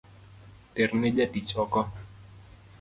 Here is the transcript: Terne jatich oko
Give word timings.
Terne 0.73 1.09
jatich 1.17 1.55
oko 1.65 1.87